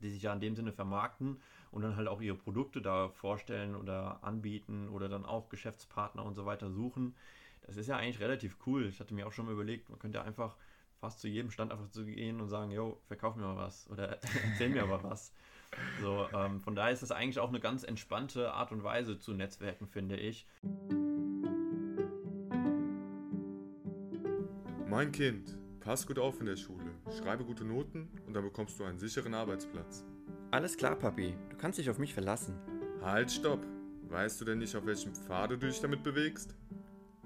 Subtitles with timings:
[0.00, 3.76] die sich ja in dem Sinne vermarkten und dann halt auch ihre Produkte da vorstellen
[3.76, 7.14] oder anbieten oder dann auch Geschäftspartner und so weiter suchen.
[7.62, 8.86] Das ist ja eigentlich relativ cool.
[8.86, 10.56] Ich hatte mir auch schon mal überlegt, man könnte ja einfach
[11.00, 14.18] fast zu jedem Stand einfach zu gehen und sagen, yo, verkauf mir mal was oder
[14.50, 15.32] erzähl mir aber was.
[16.00, 19.32] So, ähm, von daher ist das eigentlich auch eine ganz entspannte Art und Weise zu
[19.32, 20.46] Netzwerken, finde ich.
[24.88, 28.84] Mein Kind, pass gut auf in der Schule, schreibe gute Noten und dann bekommst du
[28.84, 30.04] einen sicheren Arbeitsplatz.
[30.50, 32.54] Alles klar, Papi, du kannst dich auf mich verlassen.
[33.02, 33.64] Halt, stopp!
[34.08, 36.56] Weißt du denn nicht, auf welchem Pfade du dich damit bewegst?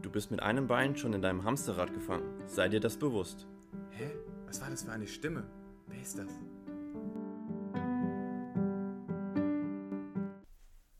[0.02, 2.28] Du bist mit einem Bein schon in deinem Hamsterrad gefangen.
[2.46, 3.46] Sei dir das bewusst.
[3.90, 4.10] Hä?
[4.46, 5.44] Was war das für eine Stimme?
[5.86, 6.28] Wer ist das?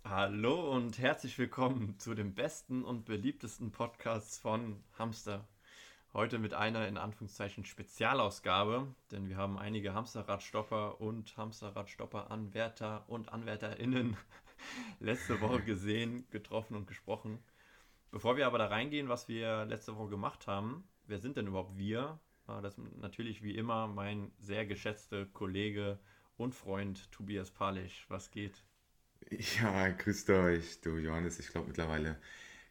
[0.05, 5.47] Hallo und herzlich willkommen zu dem besten und beliebtesten Podcast von Hamster.
[6.17, 14.17] Heute mit einer in Anführungszeichen Spezialausgabe, denn wir haben einige Hamsterradstopper und Hamsterradstopper-Anwärter und AnwärterInnen
[15.01, 17.41] letzte Woche gesehen, getroffen und gesprochen.
[18.13, 21.77] Bevor wir aber da reingehen, was wir letzte Woche gemacht haben, wer sind denn überhaupt
[21.77, 22.21] wir?
[22.47, 25.99] Ah, das ist natürlich wie immer mein sehr geschätzter Kollege
[26.37, 28.07] und Freund Tobias Palisch.
[28.09, 28.63] Was geht?
[29.59, 31.41] Ja, grüßt euch, du Johannes.
[31.41, 32.21] Ich glaube mittlerweile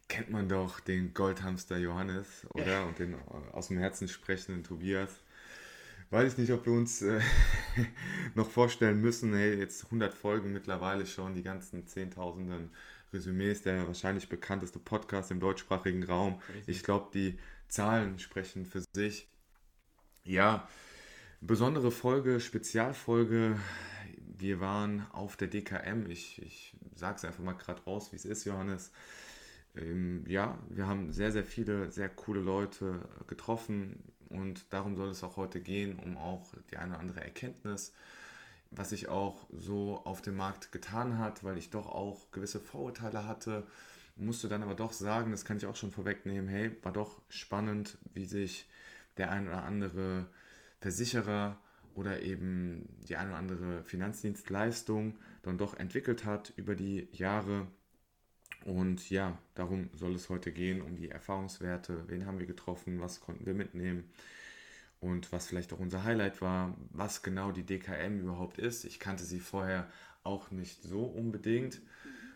[0.07, 2.85] kennt man doch den Goldhamster Johannes, oder?
[2.85, 3.15] Und den
[3.51, 5.09] aus dem Herzen sprechenden Tobias.
[6.09, 7.19] Weiß ich nicht, ob wir uns äh,
[8.35, 12.69] noch vorstellen müssen, hey, jetzt 100 Folgen mittlerweile schon, die ganzen Zehntausenden
[13.11, 16.41] Resümees, der wahrscheinlich bekannteste Podcast im deutschsprachigen Raum.
[16.67, 19.27] Ich glaube, die Zahlen sprechen für sich.
[20.23, 20.67] Ja,
[21.41, 23.59] besondere Folge, Spezialfolge.
[24.17, 26.09] Wir waren auf der DKM.
[26.09, 28.91] Ich, ich sage es einfach mal gerade raus, wie es ist, Johannes.
[29.75, 35.23] Ähm, ja, wir haben sehr, sehr viele, sehr coole Leute getroffen und darum soll es
[35.23, 37.94] auch heute gehen, um auch die eine oder andere Erkenntnis,
[38.71, 43.27] was sich auch so auf dem Markt getan hat, weil ich doch auch gewisse Vorurteile
[43.27, 43.66] hatte,
[44.16, 47.97] musste dann aber doch sagen, das kann ich auch schon vorwegnehmen, hey, war doch spannend,
[48.13, 48.67] wie sich
[49.17, 50.28] der ein oder andere
[50.81, 51.57] Versicherer
[51.95, 57.67] oder eben die eine oder andere Finanzdienstleistung dann doch entwickelt hat über die Jahre.
[58.66, 62.03] Und ja, darum soll es heute gehen, um die Erfahrungswerte.
[62.07, 63.01] Wen haben wir getroffen?
[63.01, 64.09] Was konnten wir mitnehmen?
[65.00, 68.85] Und was vielleicht auch unser Highlight war, was genau die DKM überhaupt ist.
[68.85, 69.90] Ich kannte sie vorher
[70.23, 71.81] auch nicht so unbedingt.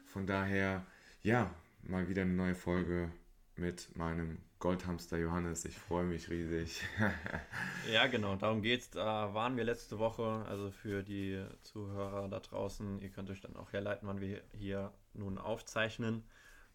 [0.05, 0.85] Von daher,
[1.23, 3.09] ja, mal wieder eine neue Folge
[3.55, 5.65] mit meinem Goldhamster Johannes.
[5.65, 6.81] Ich freue mich riesig.
[7.93, 8.89] ja, genau, darum geht's.
[8.89, 10.45] Da waren wir letzte Woche.
[10.47, 14.91] Also für die Zuhörer da draußen, ihr könnt euch dann auch herleiten, wann wir hier
[15.17, 16.23] nun aufzeichnen.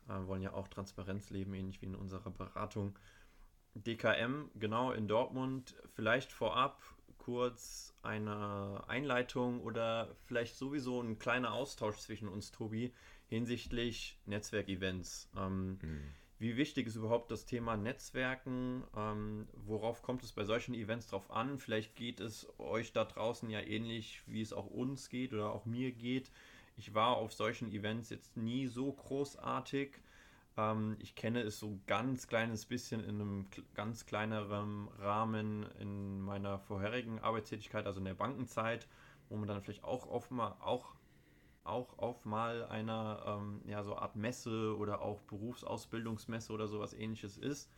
[0.06, 2.98] Wir wollen ja auch Transparenz leben, ähnlich wie in unserer Beratung.
[3.74, 5.74] DKM, genau in Dortmund.
[5.94, 6.82] Vielleicht vorab
[7.18, 12.92] kurz eine Einleitung oder vielleicht sowieso ein kleiner Austausch zwischen uns, Tobi,
[13.28, 15.30] hinsichtlich Netzwerkevents.
[15.36, 16.02] Ähm, mhm
[16.42, 18.82] wie wichtig ist überhaupt das Thema Netzwerken?
[18.96, 21.56] Ähm, worauf kommt es bei solchen Events drauf an?
[21.56, 25.66] Vielleicht geht es euch da draußen ja ähnlich, wie es auch uns geht oder auch
[25.66, 26.32] mir geht.
[26.82, 30.00] Ich war auf solchen Events jetzt nie so großartig.
[30.56, 36.58] Ähm, ich kenne es so ganz kleines bisschen in einem ganz kleineren Rahmen in meiner
[36.58, 38.88] vorherigen Arbeitstätigkeit, also in der Bankenzeit,
[39.28, 40.96] wo man dann vielleicht auch, auf mal, auch
[41.62, 47.38] auch auf mal einer ähm, ja, so Art Messe oder auch Berufsausbildungsmesse oder sowas ähnliches
[47.38, 47.70] ist.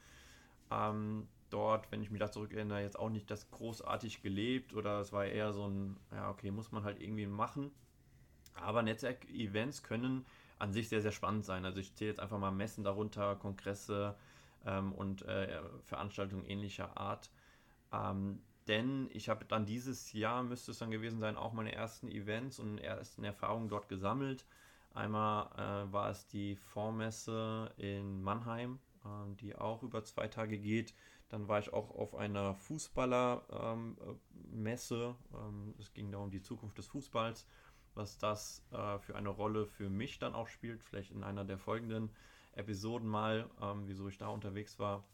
[0.70, 5.12] Ähm, dort, wenn ich mich da zurückerinnere, jetzt auch nicht das großartig gelebt oder es
[5.12, 7.70] war eher so ein, ja, okay, muss man halt irgendwie machen.
[8.54, 10.24] Aber Netzwerk-Events können
[10.58, 11.64] an sich sehr, sehr spannend sein.
[11.64, 14.16] Also ich zähle jetzt einfach mal Messen darunter, Kongresse
[14.64, 17.30] ähm, und äh, Veranstaltungen ähnlicher Art.
[17.92, 22.08] Ähm, denn ich habe dann dieses Jahr, müsste es dann gewesen sein, auch meine ersten
[22.08, 24.46] Events und ersten Erfahrungen dort gesammelt.
[24.94, 30.94] Einmal äh, war es die Vormesse in Mannheim, äh, die auch über zwei Tage geht.
[31.28, 35.16] Dann war ich auch auf einer Fußballermesse.
[35.32, 37.46] Ähm, ähm, es ging da um die Zukunft des Fußballs,
[37.94, 40.82] was das äh, für eine Rolle für mich dann auch spielt.
[40.82, 42.10] Vielleicht in einer der folgenden
[42.52, 45.04] Episoden mal, ähm, wieso ich da unterwegs war.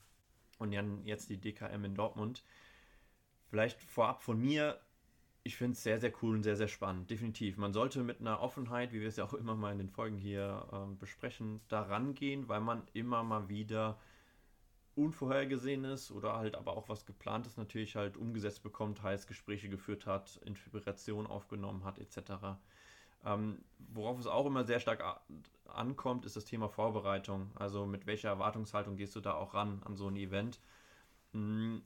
[0.59, 2.45] Und dann jetzt die DKM in Dortmund.
[3.49, 4.79] Vielleicht vorab von mir,
[5.43, 7.57] ich finde es sehr, sehr cool und sehr, sehr spannend, definitiv.
[7.57, 10.19] Man sollte mit einer Offenheit, wie wir es ja auch immer mal in den Folgen
[10.19, 13.99] hier äh, besprechen, da rangehen, weil man immer mal wieder
[14.97, 20.41] Unvorhergesehenes oder halt aber auch was geplantes natürlich halt umgesetzt bekommt, heißt Gespräche geführt hat,
[20.45, 22.59] Inspiration aufgenommen hat, etc.
[23.25, 25.03] Ähm, worauf es auch immer sehr stark
[25.67, 27.51] ankommt, ist das Thema Vorbereitung.
[27.55, 30.61] Also mit welcher Erwartungshaltung gehst du da auch ran an so ein Event?
[31.33, 31.83] Mhm.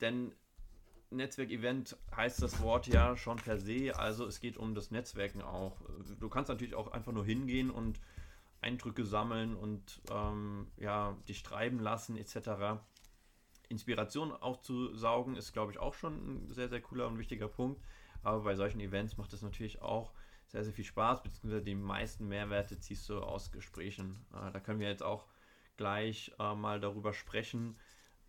[0.00, 0.32] Denn
[1.10, 5.76] Netzwerkevent heißt das Wort ja schon per se, also es geht um das Netzwerken auch.
[6.20, 8.00] Du kannst natürlich auch einfach nur hingehen und
[8.60, 12.80] Eindrücke sammeln und ähm, ja, dich treiben lassen etc.
[13.68, 17.80] Inspiration aufzusaugen ist, glaube ich, auch schon ein sehr, sehr cooler und wichtiger Punkt.
[18.22, 20.12] Aber bei solchen Events macht es natürlich auch
[20.48, 24.26] sehr, sehr viel Spaß, beziehungsweise die meisten Mehrwerte ziehst du aus Gesprächen.
[24.32, 25.26] Äh, da können wir jetzt auch
[25.76, 27.78] gleich äh, mal darüber sprechen,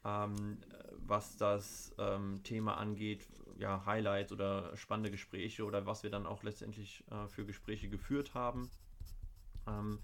[0.06, 0.60] ähm,
[0.98, 6.44] was das ähm, Thema angeht, ja, Highlights oder spannende Gespräche oder was wir dann auch
[6.44, 8.70] letztendlich äh, für Gespräche geführt haben.
[9.68, 10.00] Ähm,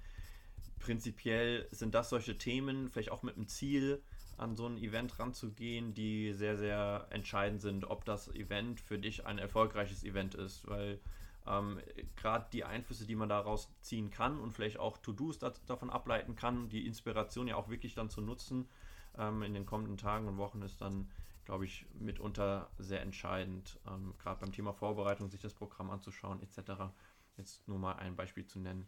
[0.88, 4.02] prinzipiell sind das solche Themen, vielleicht auch mit einem Ziel,
[4.38, 9.26] an so ein Event ranzugehen, die sehr, sehr entscheidend sind, ob das Event für dich
[9.26, 11.02] ein erfolgreiches Event ist, weil
[11.46, 11.82] ähm,
[12.16, 16.70] gerade die Einflüsse, die man daraus ziehen kann und vielleicht auch To-Dos davon ableiten kann,
[16.70, 18.70] die Inspiration ja auch wirklich dann zu nutzen,
[19.18, 21.12] ähm, in den kommenden Tagen und Wochen ist dann,
[21.44, 26.94] glaube ich, mitunter sehr entscheidend, ähm, gerade beim Thema Vorbereitung, sich das Programm anzuschauen etc.
[27.36, 28.88] Jetzt nur mal ein Beispiel zu nennen.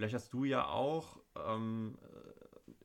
[0.00, 1.98] Vielleicht hast du ja auch ähm,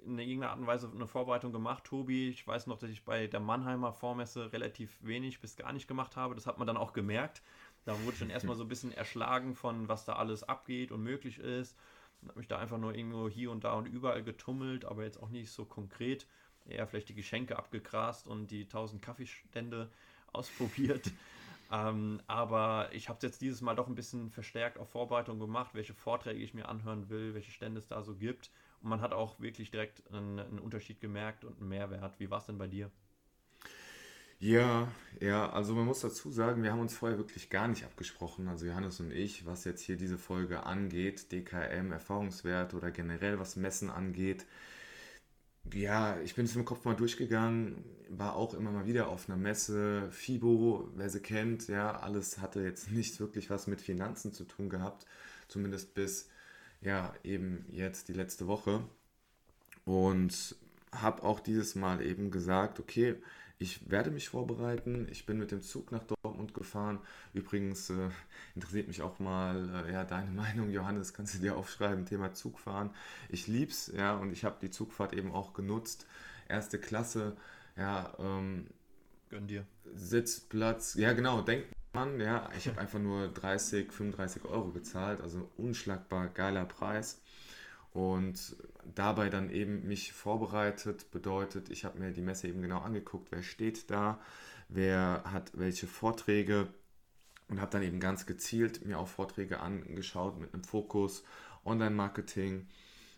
[0.06, 2.28] in irgendeiner Art und Weise eine Vorbereitung gemacht, Tobi.
[2.28, 6.18] Ich weiß noch, dass ich bei der Mannheimer Vormesse relativ wenig bis gar nicht gemacht
[6.18, 6.36] habe.
[6.36, 7.42] Das hat man dann auch gemerkt.
[7.86, 11.04] Da wurde ich dann erstmal so ein bisschen erschlagen von, was da alles abgeht und
[11.04, 11.78] möglich ist.
[12.22, 15.24] Und habe mich da einfach nur irgendwo hier und da und überall getummelt, aber jetzt
[15.24, 16.28] auch nicht so konkret
[16.66, 19.90] eher vielleicht die Geschenke abgegrast und die 1000 Kaffeestände
[20.34, 21.14] ausprobiert.
[21.72, 25.72] Ähm, aber ich habe es jetzt dieses Mal doch ein bisschen verstärkt auf Vorbereitung gemacht,
[25.74, 28.52] welche Vorträge ich mir anhören will, welche Stände es da so gibt.
[28.82, 32.20] Und man hat auch wirklich direkt einen, einen Unterschied gemerkt und einen Mehrwert.
[32.20, 32.92] Wie war es denn bei dir?
[34.38, 34.92] Ja,
[35.22, 38.66] ja, also man muss dazu sagen, wir haben uns vorher wirklich gar nicht abgesprochen, also
[38.66, 43.90] Johannes und ich, was jetzt hier diese Folge angeht, DKM, Erfahrungswert oder generell was Messen
[43.90, 44.46] angeht
[45.74, 49.38] ja, ich bin es im Kopf mal durchgegangen, war auch immer mal wieder auf einer
[49.38, 54.44] Messe, FIBO, wer sie kennt, ja, alles hatte jetzt nicht wirklich was mit Finanzen zu
[54.46, 55.06] tun gehabt,
[55.48, 56.30] zumindest bis,
[56.82, 58.84] ja, eben jetzt die letzte Woche.
[59.86, 60.56] Und
[60.92, 63.16] habe auch dieses Mal eben gesagt, okay,
[63.58, 65.08] ich werde mich vorbereiten.
[65.10, 67.00] Ich bin mit dem Zug nach Dortmund gefahren.
[67.34, 68.10] Übrigens äh,
[68.56, 72.90] interessiert mich auch mal äh, ja, deine Meinung, Johannes, kannst du dir aufschreiben, Thema Zugfahren.
[73.30, 76.06] Ich lieb's, ja, und ich habe die Zugfahrt eben auch genutzt.
[76.48, 77.36] Erste Klasse,
[77.78, 78.68] ja, ähm,
[79.30, 79.66] Gönn dir.
[79.94, 85.50] Sitzplatz, ja genau, denkt man, ja, ich habe einfach nur 30, 35 Euro gezahlt, also
[85.58, 87.22] unschlagbar geiler Preis.
[87.96, 88.58] Und
[88.94, 93.42] dabei dann eben mich vorbereitet bedeutet, ich habe mir die Messe eben genau angeguckt, wer
[93.42, 94.20] steht da,
[94.68, 96.68] wer hat welche Vorträge
[97.48, 101.24] und habe dann eben ganz gezielt mir auch Vorträge angeschaut mit einem Fokus
[101.64, 102.68] Online-Marketing,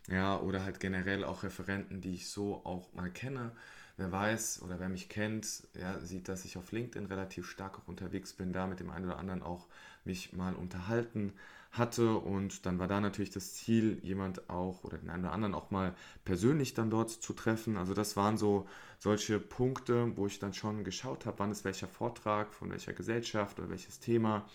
[0.09, 3.53] ja, oder halt generell auch Referenten, die ich so auch mal kenne.
[3.97, 7.87] Wer weiß oder wer mich kennt, ja, sieht, dass ich auf LinkedIn relativ stark auch
[7.87, 9.65] unterwegs bin, da mit dem einen oder anderen auch
[10.05, 11.33] mich mal unterhalten
[11.71, 12.15] hatte.
[12.15, 15.71] Und dann war da natürlich das Ziel, jemand auch oder den einen oder anderen auch
[15.71, 17.77] mal persönlich dann dort zu treffen.
[17.77, 18.67] Also das waren so
[18.99, 23.59] solche Punkte, wo ich dann schon geschaut habe, wann ist welcher Vortrag, von welcher Gesellschaft
[23.59, 24.47] oder welches Thema.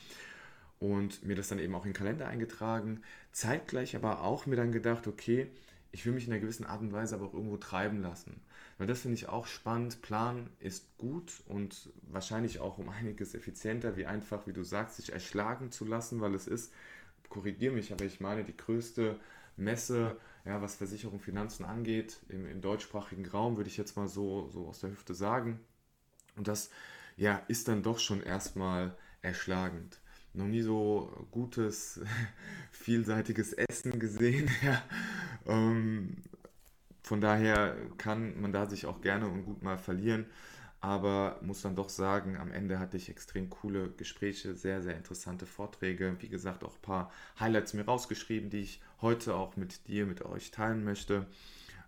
[0.78, 3.02] Und mir das dann eben auch in den Kalender eingetragen.
[3.30, 5.48] Zeitgleich aber auch mir dann gedacht, okay,
[5.92, 8.40] ich will mich in einer gewissen Art und Weise aber auch irgendwo treiben lassen.
[8.78, 10.02] Weil das finde ich auch spannend.
[10.02, 15.12] Plan ist gut und wahrscheinlich auch um einiges effizienter, wie einfach, wie du sagst, sich
[15.12, 16.72] erschlagen zu lassen, weil es ist
[17.32, 19.18] korrigiere mich, aber ich meine, die größte
[19.56, 24.48] Messe, ja, was Versicherung, Finanzen angeht, im, im deutschsprachigen Raum, würde ich jetzt mal so,
[24.50, 25.60] so aus der Hüfte sagen.
[26.36, 26.70] Und das
[27.16, 29.98] ja, ist dann doch schon erstmal erschlagend.
[30.34, 32.00] Noch nie so gutes,
[32.70, 34.50] vielseitiges Essen gesehen.
[34.62, 34.82] Ja.
[35.46, 36.16] Ähm,
[37.02, 40.26] von daher kann man da sich auch gerne und gut mal verlieren
[40.82, 45.46] aber muss dann doch sagen, am Ende hatte ich extrem coole Gespräche, sehr, sehr interessante
[45.46, 46.16] Vorträge.
[46.18, 50.22] Wie gesagt, auch ein paar Highlights mir rausgeschrieben, die ich heute auch mit dir, mit
[50.22, 51.26] euch teilen möchte.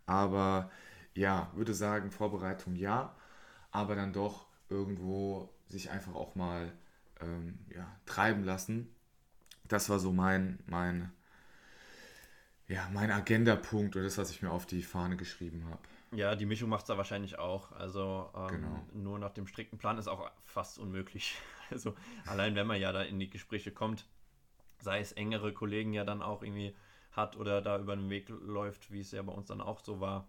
[0.06, 0.70] Aber
[1.16, 3.16] ja, würde sagen, Vorbereitung ja,
[3.72, 6.70] aber dann doch irgendwo sich einfach auch mal
[7.20, 8.94] ähm, ja, treiben lassen.
[9.66, 11.10] Das war so mein, mein,
[12.68, 15.82] ja, mein Agendapunkt oder das, was ich mir auf die Fahne geschrieben habe.
[16.14, 17.72] Ja, die Mischung macht es da wahrscheinlich auch.
[17.72, 18.86] Also ähm, genau.
[18.92, 21.36] nur nach dem strikten Plan ist auch fast unmöglich.
[21.70, 21.94] Also
[22.26, 24.06] allein wenn man ja da in die Gespräche kommt,
[24.80, 26.76] sei es engere Kollegen ja dann auch irgendwie
[27.10, 29.98] hat oder da über den Weg läuft, wie es ja bei uns dann auch so
[29.98, 30.28] war,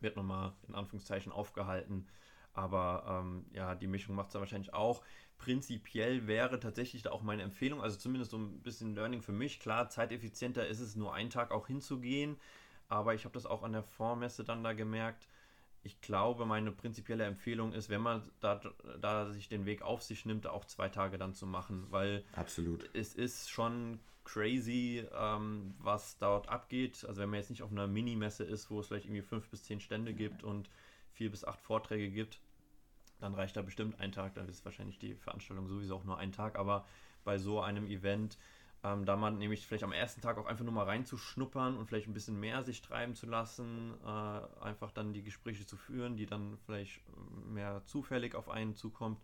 [0.00, 2.08] wird man mal in Anführungszeichen aufgehalten.
[2.54, 5.02] Aber ähm, ja, die Mischung macht es da wahrscheinlich auch.
[5.38, 9.60] Prinzipiell wäre tatsächlich da auch meine Empfehlung, also zumindest so ein bisschen Learning für mich.
[9.60, 12.38] Klar, zeiteffizienter ist es, nur einen Tag auch hinzugehen.
[12.94, 15.26] Aber ich habe das auch an der Vormesse dann da gemerkt.
[15.82, 18.60] ich glaube, meine prinzipielle Empfehlung ist, wenn man da,
[19.00, 22.88] da sich den Weg auf sich nimmt, auch zwei Tage dann zu machen, weil Absolut.
[22.94, 27.04] es ist schon crazy, ähm, was dort abgeht.
[27.04, 29.64] Also wenn man jetzt nicht auf einer Minimesse ist, wo es vielleicht irgendwie fünf bis
[29.64, 30.70] zehn Stände gibt und
[31.12, 32.40] vier bis acht Vorträge gibt,
[33.20, 34.34] dann reicht da bestimmt ein Tag.
[34.34, 36.56] Dann ist wahrscheinlich die Veranstaltung sowieso auch nur ein Tag.
[36.56, 36.86] Aber
[37.24, 38.38] bei so einem Event
[38.84, 42.06] ähm, da man nämlich vielleicht am ersten Tag auch einfach nur mal reinzuschnuppern und vielleicht
[42.06, 46.26] ein bisschen mehr sich treiben zu lassen, äh, einfach dann die Gespräche zu führen, die
[46.26, 47.00] dann vielleicht
[47.48, 49.22] mehr zufällig auf einen zukommt.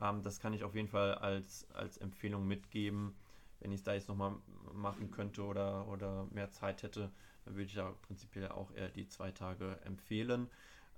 [0.00, 3.14] Ähm, das kann ich auf jeden Fall als, als Empfehlung mitgeben.
[3.60, 4.34] Wenn ich es da jetzt nochmal
[4.74, 7.12] machen könnte oder, oder mehr Zeit hätte,
[7.44, 10.48] dann würde ich da prinzipiell auch eher die zwei Tage empfehlen.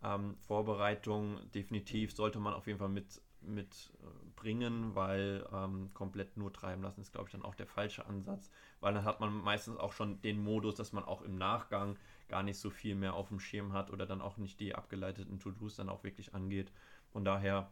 [0.02, 6.83] Ähm, Vorbereitung definitiv sollte man auf jeden Fall mit mitbringen, weil ähm, komplett nur treiben
[6.83, 9.93] lassen ist, glaube ich, dann auch der falsche Ansatz, weil dann hat man meistens auch
[9.93, 11.97] schon den Modus, dass man auch im Nachgang
[12.29, 15.39] gar nicht so viel mehr auf dem Schirm hat oder dann auch nicht die abgeleiteten
[15.39, 16.73] To-Dos dann auch wirklich angeht.
[17.09, 17.71] Von daher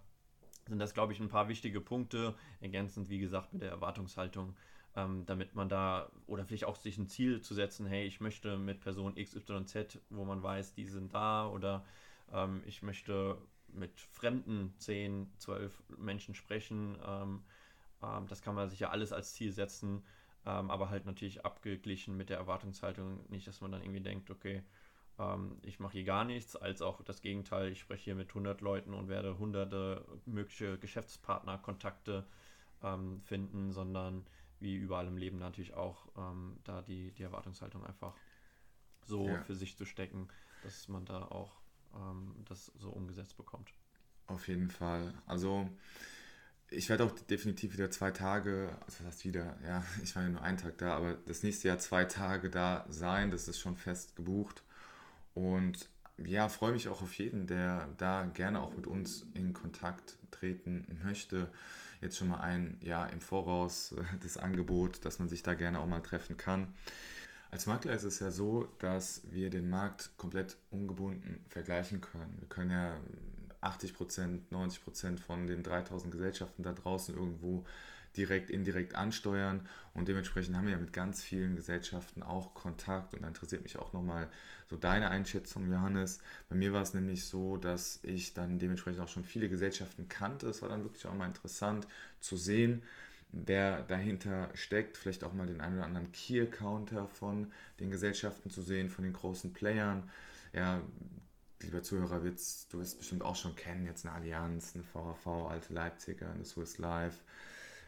[0.69, 4.57] sind das, glaube ich, ein paar wichtige Punkte, ergänzend, wie gesagt, mit der Erwartungshaltung,
[4.97, 8.59] ähm, damit man da oder vielleicht auch sich ein Ziel zu setzen, hey, ich möchte
[8.59, 11.85] mit Person XYZ, wo man weiß, die sind da oder
[12.33, 13.39] ähm, ich möchte
[13.73, 16.99] mit fremden 10, 12 Menschen sprechen.
[17.05, 17.43] Ähm,
[18.03, 20.05] ähm, das kann man sich ja alles als Ziel setzen,
[20.47, 23.21] ähm, aber halt natürlich abgeglichen mit der Erwartungshaltung.
[23.31, 24.63] Nicht, dass man dann irgendwie denkt, okay,
[25.19, 28.61] ähm, ich mache hier gar nichts, als auch das Gegenteil, ich spreche hier mit 100
[28.61, 32.27] Leuten und werde hunderte mögliche Geschäftspartnerkontakte
[32.83, 34.27] ähm, finden, sondern
[34.61, 36.09] wie überall im Leben natürlich auch
[36.65, 38.17] da die, die Erwartungshaltung einfach
[39.05, 39.41] so ja.
[39.43, 40.27] für sich zu stecken,
[40.65, 41.58] dass man da auch
[41.95, 43.73] ähm, das so umgesetzt bekommt.
[44.27, 45.15] Auf jeden Fall.
[45.27, 45.69] Also
[46.71, 50.43] ich werde auch definitiv wieder zwei Tage, also das wieder, ja, ich war ja nur
[50.43, 54.17] einen Tag da, aber das nächste Jahr zwei Tage da sein, das ist schon fest
[54.17, 54.63] gebucht.
[55.35, 55.89] Und
[56.25, 60.87] ja, freue mich auch auf jeden, der da gerne auch mit uns in Kontakt treten
[61.05, 61.49] möchte.
[62.01, 65.81] Jetzt schon mal ein Jahr im Voraus äh, das Angebot, dass man sich da gerne
[65.81, 66.75] auch mal treffen kann.
[67.51, 72.37] Als Makler ist es ja so, dass wir den Markt komplett ungebunden vergleichen können.
[72.41, 72.97] Wir können ja
[73.61, 77.65] 80 Prozent, 90 Prozent von den 3000 Gesellschaften da draußen irgendwo
[78.17, 83.23] direkt, indirekt ansteuern und dementsprechend haben wir ja mit ganz vielen Gesellschaften auch Kontakt und
[83.23, 84.29] da interessiert mich auch nochmal
[84.69, 86.21] so deine Einschätzung, Johannes.
[86.49, 90.49] Bei mir war es nämlich so, dass ich dann dementsprechend auch schon viele Gesellschaften kannte.
[90.49, 91.87] Es war dann wirklich auch mal interessant
[92.21, 92.83] zu sehen,
[93.31, 98.63] wer dahinter steckt, vielleicht auch mal den einen oder anderen Key-Counter von den Gesellschaften zu
[98.63, 100.11] sehen, von den großen Playern.
[100.53, 100.81] Ja,
[101.61, 105.73] lieber Zuhörer, wirst, du wirst bestimmt auch schon kennen, jetzt eine Allianz, eine VHV, Alte
[105.75, 107.19] Leipziger, eine Swiss Life.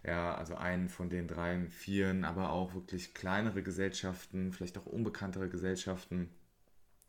[0.02, 5.50] Ja, also einen von den drei, vieren, aber auch wirklich kleinere Gesellschaften, vielleicht auch unbekanntere
[5.50, 6.30] Gesellschaften.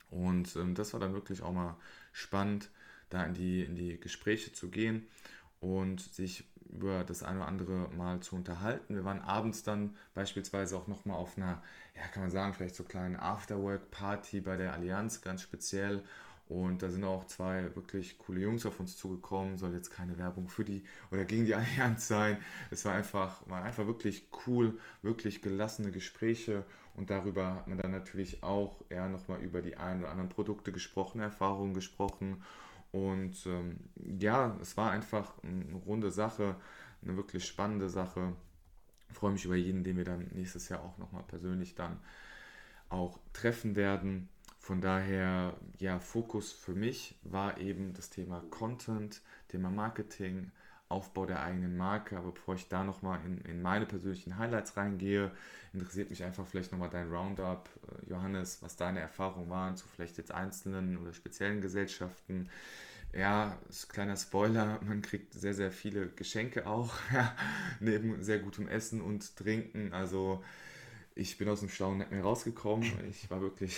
[0.10, 1.78] Und ähm, das war dann wirklich auch mal
[2.12, 2.70] spannend,
[3.10, 5.08] da in die, in die Gespräche zu gehen
[5.62, 8.96] und sich über das eine oder andere Mal zu unterhalten.
[8.96, 11.62] Wir waren abends dann beispielsweise auch nochmal auf einer,
[11.96, 16.04] ja, kann man sagen, vielleicht so kleinen Afterwork-Party bei der Allianz, ganz speziell.
[16.48, 19.58] Und da sind auch zwei wirklich coole Jungs auf uns zugekommen.
[19.58, 22.38] Soll jetzt keine Werbung für die oder gegen die Allianz sein.
[22.72, 26.66] Es war einfach, war einfach wirklich cool, wirklich gelassene Gespräche.
[26.96, 30.74] Und darüber hat man dann natürlich auch eher nochmal über die ein oder anderen Produkte
[30.74, 32.44] gesprochen, Erfahrungen gesprochen.
[32.92, 33.78] Und ähm,
[34.20, 36.56] ja, es war einfach eine runde Sache,
[37.02, 38.34] eine wirklich spannende Sache.
[39.10, 42.00] Ich freue mich über jeden, den wir dann nächstes Jahr auch nochmal persönlich dann
[42.90, 44.30] auch treffen werden.
[44.60, 50.52] Von daher, ja, Fokus für mich war eben das Thema Content, Thema Marketing,
[50.92, 52.18] Aufbau der eigenen Marke.
[52.18, 55.32] Aber bevor ich da nochmal in, in meine persönlichen Highlights reingehe,
[55.74, 60.18] interessiert mich einfach vielleicht nochmal dein Roundup, äh, Johannes, was deine Erfahrungen waren zu vielleicht
[60.18, 62.50] jetzt einzelnen oder speziellen Gesellschaften.
[63.14, 63.58] Ja,
[63.90, 67.36] kleiner Spoiler, man kriegt sehr, sehr viele Geschenke auch, ja,
[67.80, 69.94] neben sehr gutem Essen und Trinken.
[69.94, 70.44] Also
[71.16, 72.90] ich bin aus dem Staunen nicht mehr rausgekommen.
[73.10, 73.78] Ich war wirklich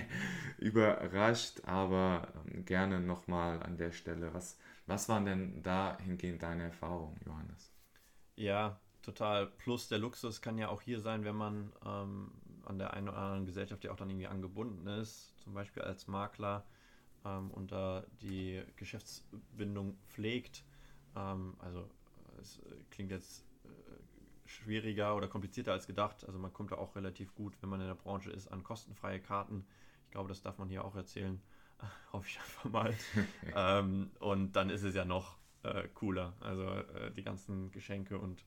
[0.58, 4.34] überrascht, aber ähm, gerne nochmal an der Stelle.
[4.34, 4.56] Was,
[4.86, 7.72] was waren denn dahingehend deine Erfahrungen, Johannes?
[8.36, 9.46] Ja, total.
[9.46, 12.32] Plus der Luxus kann ja auch hier sein, wenn man ähm,
[12.64, 16.06] an der einen oder anderen Gesellschaft ja auch dann irgendwie angebunden ist, zum Beispiel als
[16.08, 16.64] Makler
[17.24, 20.64] ähm, und da die Geschäftsbindung pflegt.
[21.16, 21.88] Ähm, also
[22.40, 22.60] es
[22.90, 23.68] klingt jetzt äh,
[24.48, 26.24] schwieriger oder komplizierter als gedacht.
[26.26, 29.20] Also man kommt da auch relativ gut, wenn man in der Branche ist, an kostenfreie
[29.20, 29.66] Karten.
[30.06, 31.40] Ich glaube, das darf man hier auch erzählen.
[32.12, 32.94] Hoffe ich einfach mal.
[33.56, 36.34] ähm, und dann ist es ja noch äh, cooler.
[36.40, 38.44] Also äh, die ganzen Geschenke und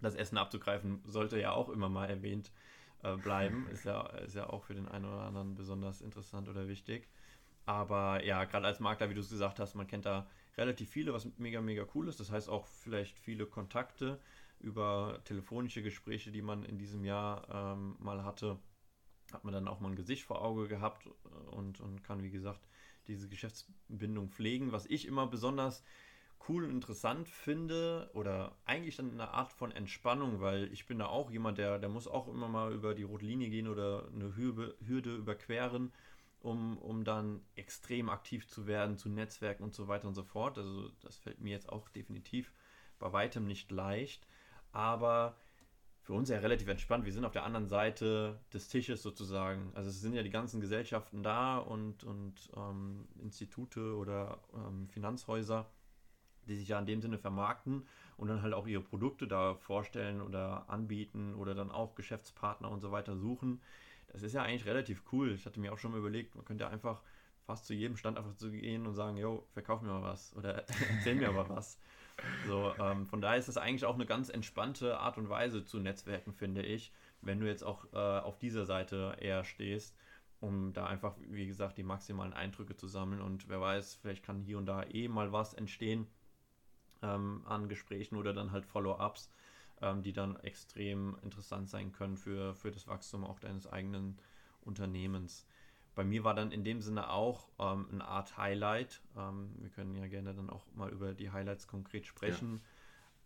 [0.00, 2.50] das Essen abzugreifen sollte ja auch immer mal erwähnt
[3.02, 3.66] äh, bleiben.
[3.72, 7.08] Ist ja, ist ja auch für den einen oder anderen besonders interessant oder wichtig.
[7.64, 11.12] Aber ja, gerade als Makler, wie du es gesagt hast, man kennt da relativ viele,
[11.12, 12.18] was mega, mega cool ist.
[12.18, 14.20] Das heißt auch vielleicht viele Kontakte
[14.58, 18.58] über telefonische Gespräche, die man in diesem Jahr ähm, mal hatte,
[19.32, 21.08] hat man dann auch mal ein Gesicht vor Auge gehabt
[21.50, 22.60] und, und kann, wie gesagt,
[23.06, 24.72] diese Geschäftsbindung pflegen.
[24.72, 25.82] Was ich immer besonders
[26.48, 31.06] cool und interessant finde oder eigentlich dann eine Art von Entspannung, weil ich bin da
[31.06, 34.34] auch jemand, der, der muss auch immer mal über die rote Linie gehen oder eine
[34.36, 35.92] Hürde, Hürde überqueren,
[36.40, 40.58] um, um dann extrem aktiv zu werden, zu Netzwerken und so weiter und so fort.
[40.58, 42.52] Also das fällt mir jetzt auch definitiv
[42.98, 44.26] bei weitem nicht leicht,
[44.72, 45.36] aber
[46.02, 47.04] für uns ja relativ entspannt.
[47.04, 49.70] Wir sind auf der anderen Seite des Tisches sozusagen.
[49.74, 55.70] Also es sind ja die ganzen Gesellschaften da und, und ähm, Institute oder ähm, Finanzhäuser
[56.48, 60.20] die sich ja in dem Sinne vermarkten und dann halt auch ihre Produkte da vorstellen
[60.20, 63.60] oder anbieten oder dann auch Geschäftspartner und so weiter suchen.
[64.08, 65.32] Das ist ja eigentlich relativ cool.
[65.32, 67.02] Ich hatte mir auch schon mal überlegt, man könnte einfach
[67.46, 70.64] fast zu jedem Stand einfach zu gehen und sagen, yo, verkauf mir mal was oder
[70.90, 71.78] erzähl mir aber was.
[72.46, 75.78] So, ähm, von daher ist das eigentlich auch eine ganz entspannte Art und Weise zu
[75.78, 79.96] Netzwerken, finde ich, wenn du jetzt auch äh, auf dieser Seite eher stehst,
[80.40, 84.40] um da einfach, wie gesagt, die maximalen Eindrücke zu sammeln und wer weiß, vielleicht kann
[84.40, 86.06] hier und da eh mal was entstehen,
[87.02, 89.30] ähm, an Gesprächen oder dann halt Follow-ups,
[89.80, 94.18] ähm, die dann extrem interessant sein können für, für das Wachstum auch deines eigenen
[94.62, 95.46] Unternehmens.
[95.94, 99.02] Bei mir war dann in dem Sinne auch ähm, eine Art Highlight.
[99.16, 102.60] Ähm, wir können ja gerne dann auch mal über die Highlights konkret sprechen.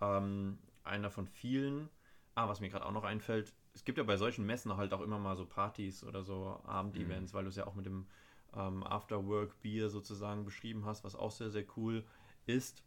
[0.00, 0.18] Ja.
[0.18, 1.88] Ähm, einer von vielen.
[2.34, 5.00] Ah, was mir gerade auch noch einfällt, es gibt ja bei solchen Messen halt auch
[5.00, 7.36] immer mal so Partys oder so Abendevents, mhm.
[7.36, 8.06] weil du es ja auch mit dem
[8.54, 12.04] ähm, Afterwork-Bier sozusagen beschrieben hast, was auch sehr, sehr cool
[12.46, 12.82] ist.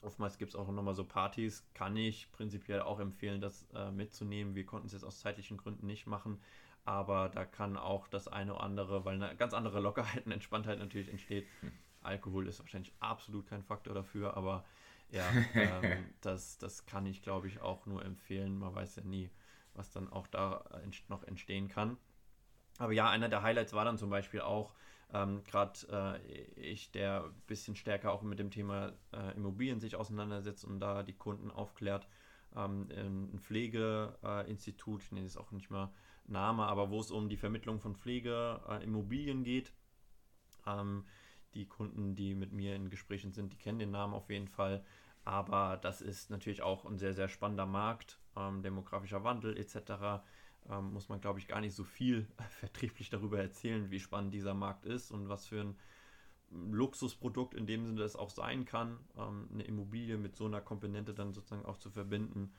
[0.00, 4.54] Oftmals gibt es auch nochmal so Partys, kann ich prinzipiell auch empfehlen, das äh, mitzunehmen.
[4.54, 6.40] Wir konnten es jetzt aus zeitlichen Gründen nicht machen,
[6.84, 10.78] aber da kann auch das eine oder andere, weil eine ganz andere Lockerheit und Entspanntheit
[10.78, 11.46] natürlich entsteht.
[11.60, 11.72] Hm.
[12.02, 14.64] Alkohol ist wahrscheinlich absolut kein Faktor dafür, aber
[15.10, 15.24] ja,
[15.54, 18.58] ähm, das, das kann ich, glaube ich, auch nur empfehlen.
[18.58, 19.30] Man weiß ja nie,
[19.74, 20.64] was dann auch da
[21.08, 21.96] noch entstehen kann.
[22.78, 24.74] Aber ja, einer der Highlights war dann zum Beispiel auch,
[25.12, 29.94] ähm, gerade äh, ich, der ein bisschen stärker auch mit dem Thema äh, Immobilien sich
[29.94, 32.08] auseinandersetzt und da die Kunden aufklärt.
[32.56, 35.92] Ähm, ein Pflegeinstitut, äh, ich nenne es auch nicht mal
[36.32, 39.72] Name, aber wo es um die Vermittlung von Pflegeimmobilien geht.
[40.66, 41.04] Ähm,
[41.54, 44.84] die Kunden, die mit mir in Gesprächen sind, die kennen den Namen auf jeden Fall.
[45.24, 50.22] Aber das ist natürlich auch ein sehr, sehr spannender Markt, ähm, demografischer Wandel etc
[50.68, 52.26] ähm, muss man, glaube ich, gar nicht so viel
[52.60, 55.76] vertrieblich darüber erzählen, wie spannend dieser Markt ist und was für ein
[56.50, 61.14] Luxusprodukt in dem Sinne das auch sein kann, ähm, eine Immobilie mit so einer Komponente
[61.14, 62.52] dann sozusagen auch zu verbinden,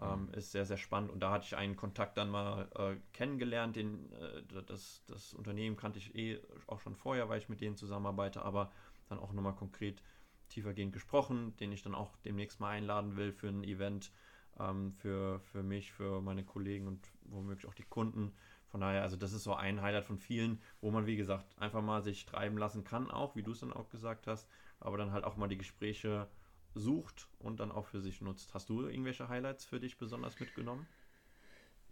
[0.00, 0.34] ähm, mhm.
[0.34, 1.10] ist sehr, sehr spannend.
[1.10, 3.76] Und da hatte ich einen Kontakt dann mal äh, kennengelernt.
[3.76, 7.76] Den, äh, das, das Unternehmen kannte ich eh auch schon vorher, weil ich mit denen
[7.76, 8.70] zusammenarbeite, aber
[9.08, 10.02] dann auch nochmal konkret
[10.48, 14.10] tiefergehend gesprochen, den ich dann auch demnächst mal einladen will für ein Event
[14.58, 18.32] ähm, für, für mich, für meine Kollegen und womöglich auch die Kunden.
[18.68, 21.82] Von daher, also das ist so ein Highlight von vielen, wo man, wie gesagt, einfach
[21.82, 25.12] mal sich treiben lassen kann, auch, wie du es dann auch gesagt hast, aber dann
[25.12, 26.28] halt auch mal die Gespräche
[26.74, 28.54] sucht und dann auch für sich nutzt.
[28.54, 30.88] Hast du irgendwelche Highlights für dich besonders mitgenommen?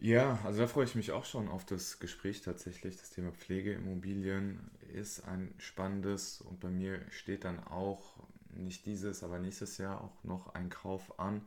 [0.00, 2.96] Ja, also da freue ich mich auch schon auf das Gespräch tatsächlich.
[2.96, 8.16] Das Thema Pflegeimmobilien ist ein spannendes und bei mir steht dann auch
[8.50, 11.42] nicht dieses, aber nächstes Jahr auch noch ein Kauf an.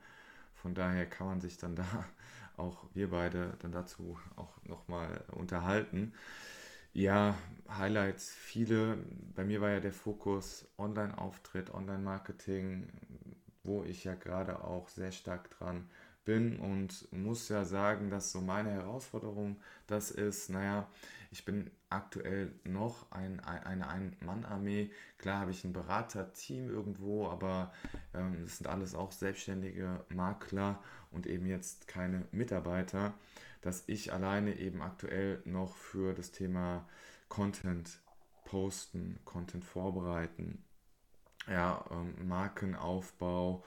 [0.54, 1.86] Von daher kann man sich dann da
[2.58, 6.14] auch wir beide dann dazu auch nochmal unterhalten.
[6.94, 7.36] Ja,
[7.70, 8.98] Highlights viele.
[9.36, 12.88] Bei mir war ja der Fokus Online-Auftritt, Online-Marketing,
[13.64, 15.90] wo ich ja gerade auch sehr stark dran
[16.26, 19.58] bin und muss ja sagen, dass so meine Herausforderung
[19.88, 20.88] das ist, naja,
[21.32, 24.92] ich bin aktuell noch ein, eine Ein-Mann-Armee.
[25.18, 27.74] Klar habe ich ein Beraterteam irgendwo, aber
[28.14, 30.82] ähm, das sind alles auch selbstständige Makler
[31.12, 33.14] und eben jetzt keine Mitarbeiter,
[33.62, 36.88] dass ich alleine eben aktuell noch für das Thema
[37.30, 38.00] Content
[38.46, 40.64] posten, Content vorbereiten,
[41.48, 43.64] ja, ähm, Markenaufbau,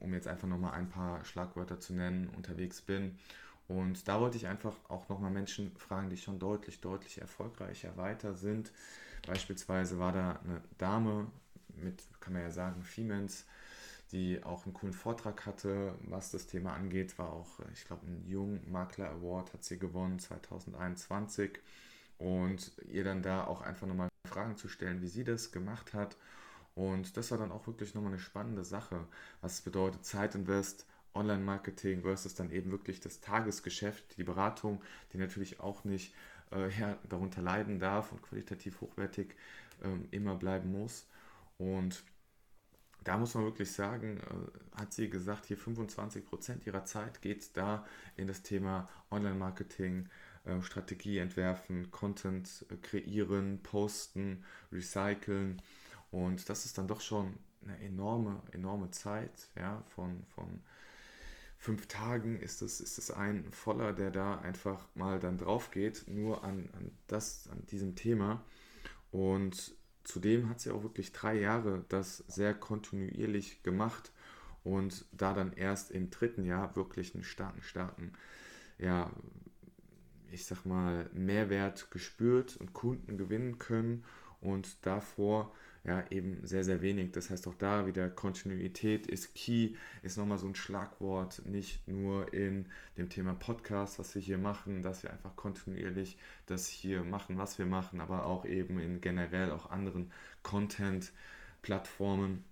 [0.00, 3.18] um jetzt einfach nochmal ein paar Schlagwörter zu nennen, unterwegs bin.
[3.68, 8.34] Und da wollte ich einfach auch nochmal Menschen fragen, die schon deutlich, deutlich erfolgreicher weiter
[8.34, 8.72] sind.
[9.26, 11.28] Beispielsweise war da eine Dame
[11.76, 13.46] mit, kann man ja sagen, Femens,
[14.12, 17.16] die auch einen coolen Vortrag hatte, was das Thema angeht.
[17.18, 21.60] War auch, ich glaube, ein Jung Makler Award hat sie gewonnen 2021.
[22.18, 26.16] Und ihr dann da auch einfach nochmal Fragen zu stellen, wie sie das gemacht hat.
[26.74, 29.06] Und das war dann auch wirklich nochmal eine spannende Sache,
[29.40, 34.80] was bedeutet, Zeit invest, Online-Marketing versus dann eben wirklich das Tagesgeschäft, die Beratung,
[35.12, 36.14] die natürlich auch nicht
[36.52, 39.34] äh, ja, darunter leiden darf und qualitativ hochwertig
[39.82, 41.06] ähm, immer bleiben muss.
[41.58, 42.04] Und
[43.04, 47.86] da muss man wirklich sagen, äh, hat sie gesagt, hier 25% ihrer Zeit geht da
[48.16, 50.08] in das Thema Online-Marketing,
[50.44, 55.60] äh, Strategie entwerfen, Content äh, kreieren, posten, recyceln.
[56.10, 59.48] Und das ist dann doch schon eine enorme, enorme Zeit.
[59.56, 60.62] Ja, von, von
[61.58, 66.08] fünf Tagen ist es, ist es ein voller, der da einfach mal dann drauf geht,
[66.08, 68.42] nur an, an, das, an diesem Thema.
[69.12, 74.12] Und zudem hat sie auch wirklich drei Jahre das sehr kontinuierlich gemacht
[74.64, 78.12] und da dann erst im dritten Jahr wirklich einen starken, starken,
[78.78, 79.10] ja,
[80.30, 84.04] ich sag mal, Mehrwert gespürt und Kunden gewinnen können
[84.40, 85.52] und davor
[85.84, 87.12] ja eben sehr, sehr wenig.
[87.12, 92.32] Das heißt auch da wieder Kontinuität ist key, ist nochmal so ein Schlagwort, nicht nur
[92.34, 92.66] in
[92.98, 97.58] dem Thema Podcast, was wir hier machen, dass wir einfach kontinuierlich das hier machen, was
[97.58, 100.12] wir machen, aber auch eben in generell auch anderen
[100.42, 102.44] Content-Plattformen,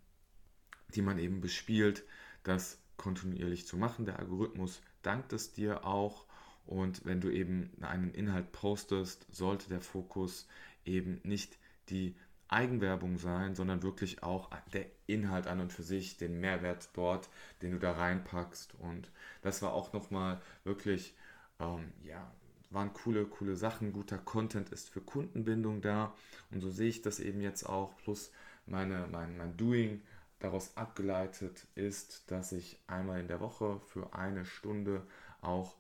[0.95, 2.05] die man eben bespielt,
[2.45, 4.07] das kontinuierlich zu machen.
[4.07, 6.25] Der Algorithmus dankt es dir auch
[6.67, 10.47] und wenn du eben einen Inhalt postest, sollte der Fokus
[10.85, 12.15] eben nicht die
[12.49, 17.29] Eigenwerbung sein, sondern wirklich auch der Inhalt an und für sich, den Mehrwert dort,
[17.63, 18.75] den du da reinpackst.
[18.79, 19.11] Und
[19.43, 21.15] das war auch nochmal wirklich,
[21.61, 22.31] ähm, ja,
[22.71, 23.93] waren coole, coole Sachen.
[23.93, 26.15] Guter Content ist für Kundenbindung da.
[26.51, 27.97] Und so sehe ich das eben jetzt auch.
[27.99, 28.31] Plus
[28.67, 30.03] meine, mein, mein Doing
[30.39, 35.07] daraus abgeleitet ist, dass ich einmal in der Woche für eine Stunde
[35.41, 35.77] auch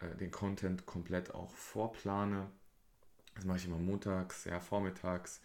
[0.00, 2.50] äh, den Content komplett auch vorplane.
[3.34, 5.40] Das mache ich immer montags, ja, vormittags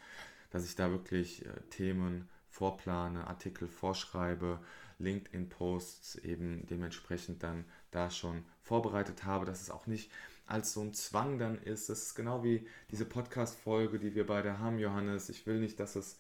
[0.49, 4.59] dass ich da wirklich äh, Themen vorplane, Artikel vorschreibe,
[4.99, 10.11] LinkedIn-Posts eben dementsprechend dann da schon vorbereitet habe, dass es auch nicht
[10.45, 11.89] als so ein Zwang dann ist.
[11.89, 15.29] Das ist genau wie diese Podcast-Folge, die wir beide haben, Johannes.
[15.29, 16.19] Ich will nicht, dass es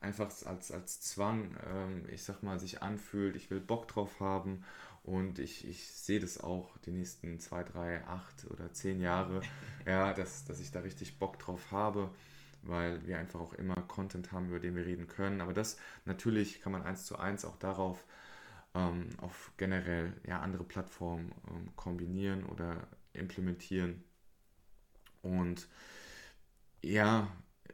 [0.00, 3.36] einfach als, als Zwang, ähm, ich sag mal, sich anfühlt.
[3.36, 4.64] Ich will Bock drauf haben
[5.04, 9.40] und ich, ich sehe das auch die nächsten zwei, drei, acht oder zehn Jahre,
[9.86, 12.10] ja, dass, dass ich da richtig Bock drauf habe
[12.68, 15.40] weil wir einfach auch immer Content haben, über den wir reden können.
[15.40, 18.04] Aber das natürlich kann man eins zu eins auch darauf
[18.74, 24.04] ähm, auf generell ja, andere Plattformen ähm, kombinieren oder implementieren.
[25.22, 25.68] Und
[26.82, 27.28] ja,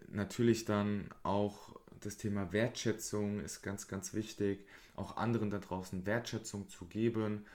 [0.08, 6.68] natürlich dann auch das Thema Wertschätzung ist ganz, ganz wichtig, auch anderen da draußen Wertschätzung
[6.68, 7.46] zu geben,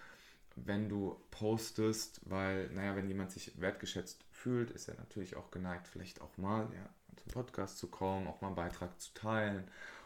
[0.55, 5.87] wenn du postest, weil, naja, wenn jemand sich wertgeschätzt fühlt, ist er natürlich auch geneigt,
[5.87, 9.63] vielleicht auch mal, ja, zum Podcast zu kommen, auch mal einen Beitrag zu teilen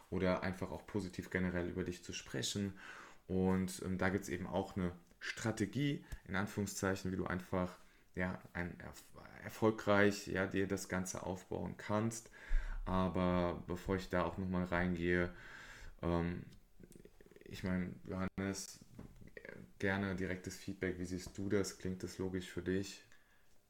[0.10, 2.74] oder einfach auch positiv generell über dich zu sprechen.
[3.28, 7.78] Und ähm, da gibt es eben auch eine Strategie, in Anführungszeichen, wie du einfach
[8.16, 8.76] ja, ein,
[9.44, 12.30] erfolgreich ja, dir das Ganze aufbauen kannst.
[12.86, 15.32] Aber bevor ich da auch nochmal reingehe,
[16.02, 16.44] ähm,
[17.46, 18.80] ich meine, Johannes,
[19.80, 21.00] gerne direktes Feedback.
[21.00, 21.78] Wie siehst du das?
[21.78, 23.04] Klingt das logisch für dich?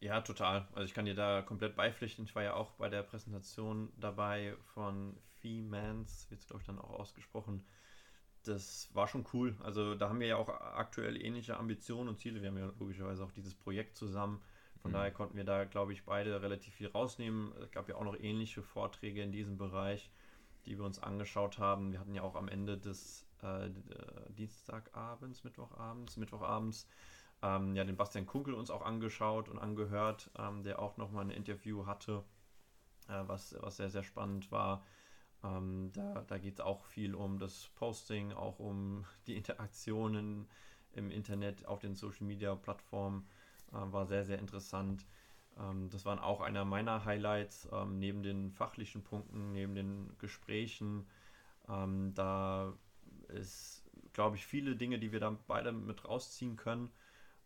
[0.01, 0.67] Ja, total.
[0.73, 2.25] Also ich kann dir da komplett beipflichten.
[2.25, 6.79] Ich war ja auch bei der Präsentation dabei von Femans, wird es glaube ich dann
[6.79, 7.63] auch ausgesprochen.
[8.43, 9.55] Das war schon cool.
[9.63, 12.41] Also da haben wir ja auch aktuell ähnliche Ambitionen und Ziele.
[12.41, 14.41] Wir haben ja logischerweise auch dieses Projekt zusammen.
[14.81, 14.95] Von mhm.
[14.95, 17.53] daher konnten wir da, glaube ich, beide relativ viel rausnehmen.
[17.61, 20.09] Es gab ja auch noch ähnliche Vorträge in diesem Bereich,
[20.65, 21.91] die wir uns angeschaut haben.
[21.91, 23.69] Wir hatten ja auch am Ende des äh,
[24.31, 26.87] Dienstagabends, Mittwochabends, Mittwochabends
[27.43, 31.31] ähm, ja, den Bastian Kunkel uns auch angeschaut und angehört, ähm, der auch nochmal ein
[31.31, 32.23] Interview hatte,
[33.07, 34.85] äh, was, was sehr, sehr spannend war.
[35.43, 40.47] Ähm, da da geht es auch viel um das Posting, auch um die Interaktionen
[40.93, 43.27] im Internet auf den Social Media Plattformen.
[43.71, 45.05] Äh, war sehr, sehr interessant.
[45.59, 51.07] Ähm, das waren auch einer meiner Highlights, ähm, neben den fachlichen Punkten, neben den Gesprächen.
[51.67, 52.73] Ähm, da
[53.29, 56.91] ist, glaube ich, viele Dinge, die wir da beide mit rausziehen können.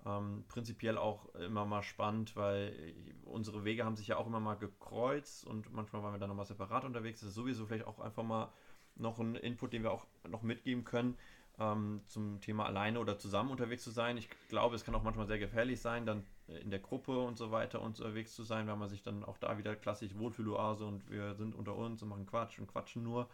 [0.05, 4.55] Ähm, prinzipiell auch immer mal spannend, weil unsere Wege haben sich ja auch immer mal
[4.55, 7.21] gekreuzt und manchmal waren wir dann nochmal separat unterwegs.
[7.21, 8.51] Das ist sowieso vielleicht auch einfach mal
[8.95, 11.17] noch ein Input, den wir auch noch mitgeben können
[11.59, 14.17] ähm, zum Thema alleine oder zusammen unterwegs zu sein.
[14.17, 17.51] Ich glaube, es kann auch manchmal sehr gefährlich sein, dann in der Gruppe und so
[17.51, 21.35] weiter unterwegs zu sein, weil man sich dann auch da wieder klassisch Wohlfühloase und wir
[21.35, 23.29] sind unter uns und machen Quatsch und quatschen nur.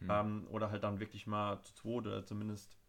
[0.00, 0.10] Mhm.
[0.10, 2.79] Ähm, oder halt dann wirklich mal zu zweit oder zumindest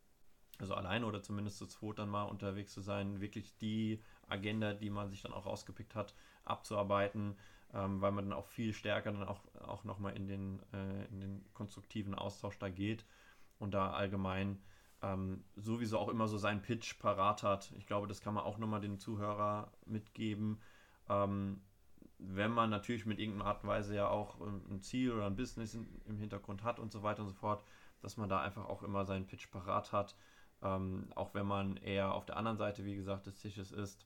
[0.61, 4.91] also alleine oder zumindest zu zweit dann mal unterwegs zu sein, wirklich die Agenda, die
[4.91, 6.13] man sich dann auch rausgepickt hat,
[6.45, 7.35] abzuarbeiten,
[7.73, 11.19] ähm, weil man dann auch viel stärker dann auch, auch nochmal in den, äh, in
[11.19, 13.05] den konstruktiven Austausch da geht
[13.57, 14.61] und da allgemein
[15.01, 17.71] ähm, sowieso auch immer so seinen Pitch parat hat.
[17.77, 20.61] Ich glaube, das kann man auch nochmal den Zuhörer mitgeben.
[21.09, 21.59] Ähm,
[22.19, 25.73] wenn man natürlich mit irgendeiner Art und Weise ja auch ein Ziel oder ein Business
[25.73, 27.63] im Hintergrund hat und so weiter und so fort,
[28.01, 30.15] dass man da einfach auch immer seinen Pitch parat hat.
[30.63, 34.05] Ähm, auch wenn man eher auf der anderen Seite, wie gesagt, des Tisches ist.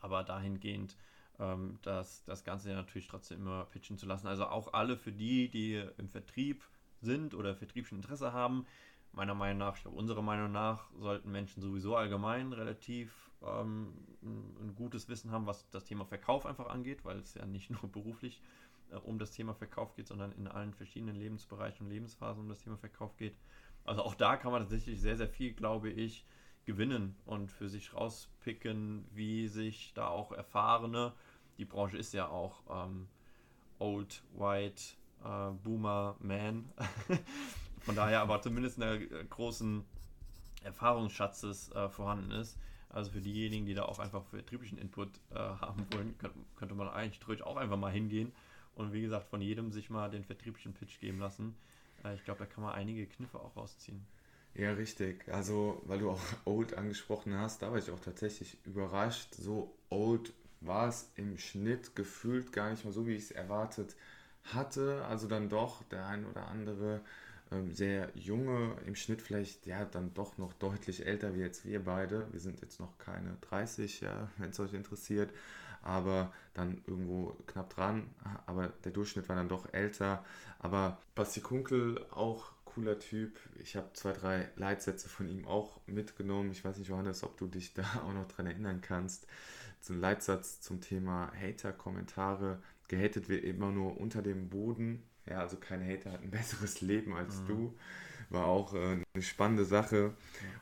[0.00, 0.96] Aber dahingehend,
[1.38, 4.26] ähm, dass das Ganze natürlich trotzdem immer pitchen zu lassen.
[4.26, 6.64] Also auch alle für die, die im Vertrieb
[7.00, 8.66] sind oder vertrieblichen Interesse haben,
[9.12, 14.74] meiner Meinung nach, ich glaube, unserer Meinung nach, sollten Menschen sowieso allgemein relativ ähm, ein
[14.74, 18.42] gutes Wissen haben, was das Thema Verkauf einfach angeht, weil es ja nicht nur beruflich
[18.90, 22.60] äh, um das Thema Verkauf geht, sondern in allen verschiedenen Lebensbereichen und Lebensphasen um das
[22.60, 23.36] Thema Verkauf geht.
[23.88, 26.26] Also auch da kann man tatsächlich sehr, sehr viel, glaube ich,
[26.66, 31.14] gewinnen und für sich rauspicken, wie sich da auch erfahrene,
[31.56, 33.08] die Branche ist ja auch ähm,
[33.78, 34.82] Old, White,
[35.24, 36.70] äh, Boomer, Man,
[37.80, 39.84] von daher aber zumindest einer großen
[40.62, 42.58] Erfahrungsschatzes äh, vorhanden ist.
[42.90, 46.88] Also für diejenigen, die da auch einfach vertrieblichen Input äh, haben wollen, könnte, könnte man
[46.88, 48.32] eigentlich auch einfach mal hingehen
[48.74, 51.56] und wie gesagt von jedem sich mal den vertrieblichen Pitch geben lassen.
[52.04, 54.06] Äh, ich glaube, da kann man einige Kniffe auch rausziehen.
[54.54, 55.28] Ja, richtig.
[55.28, 59.34] Also, weil du auch Old angesprochen hast, da war ich auch tatsächlich überrascht.
[59.34, 63.94] So Old war es im Schnitt gefühlt gar nicht mal so, wie ich es erwartet
[64.44, 65.04] hatte.
[65.06, 67.02] Also dann doch der ein oder andere
[67.52, 71.84] ähm, sehr junge, im Schnitt vielleicht ja dann doch noch deutlich älter wie jetzt wir
[71.84, 72.26] beide.
[72.32, 75.30] Wir sind jetzt noch keine 30, ja, wenn es euch interessiert,
[75.82, 78.08] aber dann irgendwo knapp dran.
[78.46, 80.24] Aber der Durchschnitt war dann doch älter.
[80.58, 83.38] Aber Basti Kunkel auch cooler Typ.
[83.60, 86.50] Ich habe zwei, drei Leitsätze von ihm auch mitgenommen.
[86.52, 89.26] Ich weiß nicht, Johannes, ob du dich da auch noch dran erinnern kannst.
[89.80, 92.60] So ein Leitsatz zum Thema Hater-Kommentare.
[92.88, 97.14] Gehatet wird immer nur unter dem Boden ja, also kein Hater hat ein besseres Leben
[97.14, 97.46] als mhm.
[97.46, 97.74] du.
[98.30, 100.14] War auch äh, eine spannende Sache.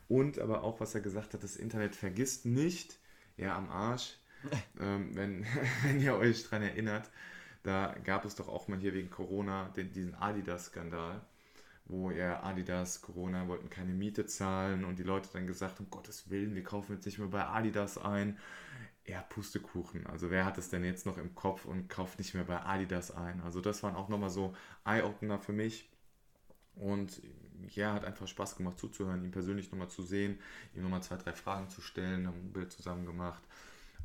[0.08, 2.98] Und aber auch, was er gesagt hat, das Internet vergisst nicht,
[3.36, 4.18] ja, am Arsch,
[4.80, 5.46] ähm, wenn,
[5.84, 7.10] wenn ihr euch daran erinnert,
[7.62, 11.20] da gab es doch auch mal hier wegen Corona den, diesen Adidas-Skandal,
[11.86, 15.90] wo ja Adidas, Corona wollten keine Miete zahlen und die Leute dann gesagt haben, um
[15.90, 18.38] Gottes Willen, wir kaufen jetzt nicht mehr bei Adidas ein
[19.06, 20.06] ja, Pustekuchen.
[20.06, 23.10] Also wer hat es denn jetzt noch im Kopf und kauft nicht mehr bei Adidas
[23.12, 23.40] ein?
[23.42, 25.88] Also das waren auch nochmal so Eye-Opener für mich.
[26.74, 27.22] Und
[27.70, 30.38] ja, hat einfach Spaß gemacht zuzuhören, ihn persönlich nochmal zu sehen,
[30.74, 33.42] ihm nochmal zwei, drei Fragen zu stellen, haben ein Bild zusammen gemacht.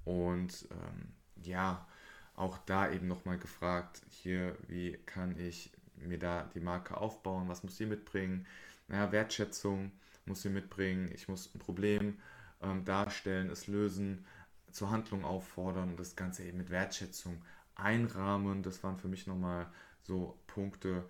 [0.06, 1.88] Und ähm, ja,
[2.36, 7.64] auch da eben nochmal gefragt, hier, wie kann ich mir da die Marke aufbauen, was
[7.64, 8.46] muss sie mitbringen?
[8.88, 9.92] Naja, Wertschätzung
[10.26, 12.18] muss sie mitbringen, ich muss ein Problem
[12.62, 14.26] ähm, darstellen, es lösen,
[14.72, 17.42] zur Handlung auffordern und das Ganze eben mit Wertschätzung
[17.76, 18.64] einrahmen.
[18.64, 19.68] Das waren für mich nochmal
[20.04, 21.04] so Punkte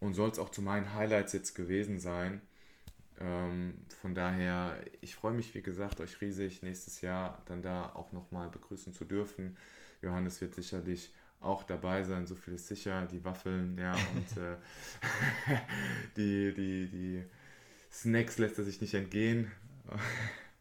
[0.00, 2.42] und soll es auch zu meinen Highlights jetzt gewesen sein.
[3.20, 8.12] Ähm, von daher, ich freue mich, wie gesagt, euch riesig nächstes Jahr dann da auch
[8.12, 9.56] nochmal begrüßen zu dürfen.
[10.02, 14.56] Johannes wird sicherlich auch dabei sein, so viel ist sicher, die Waffeln, ja, und äh,
[16.16, 17.24] die, die, die
[17.92, 19.50] Snacks lässt er sich nicht entgehen.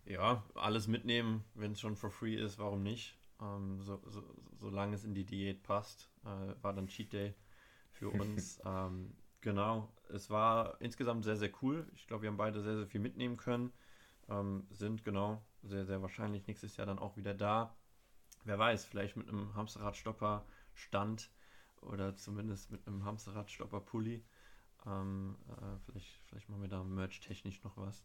[0.06, 3.18] Ja, alles mitnehmen, wenn es schon for free ist, warum nicht?
[3.42, 4.24] Ähm, so, so,
[4.58, 7.34] solange es in die Diät passt, äh, war dann Cheat Day
[7.92, 8.60] für uns.
[8.66, 11.88] ähm, genau, es war insgesamt sehr, sehr cool.
[11.94, 13.72] Ich glaube, wir haben beide sehr, sehr viel mitnehmen können.
[14.30, 17.76] Ähm, sind genau sehr, sehr wahrscheinlich nächstes Jahr dann auch wieder da.
[18.46, 21.30] Wer weiß, vielleicht mit einem Hamsterradstopper-Stand
[21.82, 24.24] oder zumindest mit einem Hamsterradstopper-Pulli.
[24.86, 28.04] Ähm, äh, vielleicht, vielleicht machen wir da merch-technisch noch was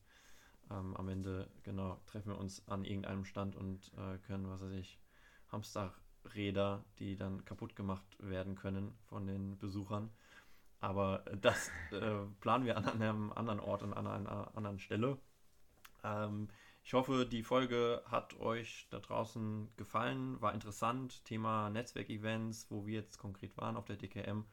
[0.70, 4.72] ähm, am Ende, genau, treffen wir uns an irgendeinem Stand und äh, können, was weiß
[4.72, 4.98] ich,
[5.48, 10.10] Hamsterräder, die dann kaputt gemacht werden können von den Besuchern.
[10.84, 15.16] Aber das äh, planen wir an einem anderen Ort und an einer anderen Stelle.
[16.02, 16.48] Ähm,
[16.82, 21.24] ich hoffe, die Folge hat euch da draußen gefallen, war interessant.
[21.24, 24.44] Thema Netzwerkevents, wo wir jetzt konkret waren auf der DKM,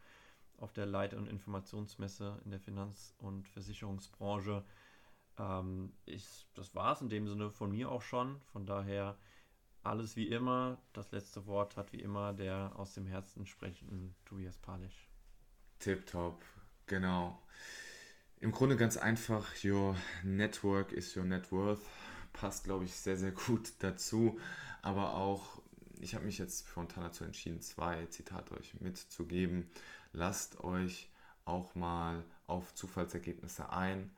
[0.56, 4.64] auf der Leit- und Informationsmesse in der Finanz- und Versicherungsbranche.
[5.38, 8.40] Ähm, ich, das war es in dem Sinne von mir auch schon.
[8.54, 9.18] Von daher
[9.84, 10.78] alles wie immer.
[10.94, 15.11] Das letzte Wort hat wie immer der aus dem Herzen sprechende Tobias Palisch.
[15.82, 16.42] Tipptopp,
[16.88, 17.42] genau.
[18.40, 21.82] Im Grunde ganz einfach, your network is your net worth.
[22.34, 24.40] Passt, glaube ich, sehr, sehr gut dazu.
[24.82, 25.62] Aber auch,
[26.00, 29.70] ich habe mich jetzt spontan dazu entschieden, zwei Zitate euch mitzugeben.
[30.14, 31.10] Lasst euch
[31.46, 34.10] auch mal auf Zufallsergebnisse ein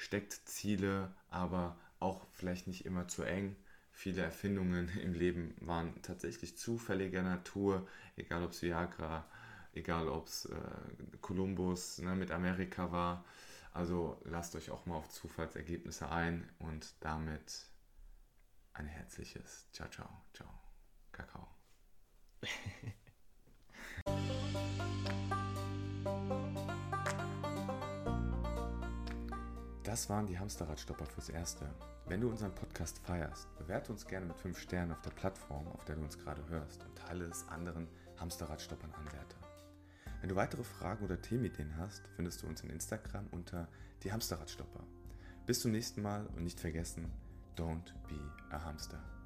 [0.00, 3.54] steckt Ziele, aber auch vielleicht nicht immer zu eng.
[3.92, 9.26] Viele Erfindungen im Leben waren tatsächlich zufälliger Natur, egal ob es Viagra,
[9.72, 10.56] egal ob es äh,
[11.20, 13.24] Kolumbus ne, mit Amerika war.
[13.72, 17.66] Also lasst euch auch mal auf Zufallsergebnisse ein und damit
[18.72, 20.48] ein herzliches Ciao, ciao, ciao,
[21.12, 21.46] Kakao.
[29.90, 31.68] Das waren die Hamsterradstopper fürs Erste.
[32.06, 35.84] Wenn du unseren Podcast feierst, bewerte uns gerne mit 5 Sternen auf der Plattform, auf
[35.84, 39.39] der du uns gerade hörst und teile es anderen Hamsterradstoppern Anwärter.
[40.20, 43.68] Wenn du weitere Fragen oder Themenideen hast, findest du uns in Instagram unter
[44.02, 44.84] die Hamsterradstopper.
[45.46, 47.10] Bis zum nächsten Mal und nicht vergessen,
[47.56, 49.19] don't be a hamster.